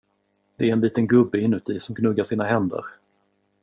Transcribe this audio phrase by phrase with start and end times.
[0.55, 2.85] Det är en liten gubbe inuti som gnuggar sina händer.